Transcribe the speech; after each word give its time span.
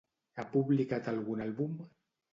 Ha 0.39 0.45
publicat 0.53 1.11
algun 1.13 1.47
àlbum? 1.47 1.77